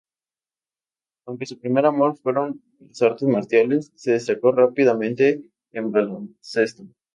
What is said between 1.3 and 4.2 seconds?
su primer amor fueron las artes marciales, se